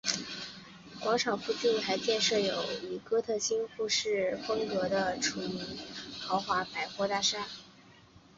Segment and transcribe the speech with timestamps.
[0.99, 2.63] 广场附近还建设有
[3.03, 5.63] 哥特式复兴风格的楚闻明
[6.19, 7.45] 豪华百货大厦。